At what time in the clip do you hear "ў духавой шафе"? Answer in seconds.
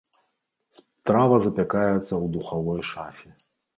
1.99-3.29